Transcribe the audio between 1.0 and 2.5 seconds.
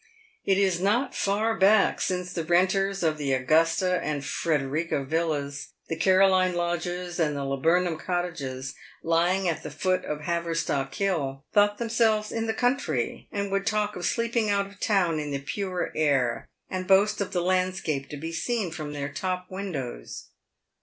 far back since the